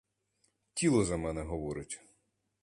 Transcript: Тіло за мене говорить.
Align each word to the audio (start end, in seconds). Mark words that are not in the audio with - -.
Тіло 0.73 1.03
за 1.05 1.17
мене 1.17 1.41
говорить. 1.41 2.01